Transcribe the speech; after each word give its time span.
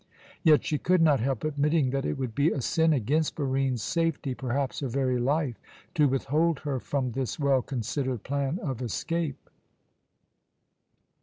Yet 0.41 0.65
she 0.65 0.79
could 0.79 0.99
not 0.99 1.19
help 1.19 1.43
admitting 1.43 1.91
that 1.91 2.07
it 2.07 2.17
would 2.17 2.33
be 2.33 2.49
a 2.49 2.59
sin 2.59 2.91
against 2.91 3.35
Barine's 3.35 3.83
safety, 3.83 4.33
perhaps 4.33 4.79
her 4.79 4.87
very 4.87 5.19
life, 5.19 5.59
to 5.93 6.07
withhold 6.07 6.61
her 6.61 6.79
from 6.79 7.11
this 7.11 7.39
well 7.39 7.61
considered 7.61 8.23
plan 8.23 8.57
of 8.63 8.81
escape. 8.81 9.47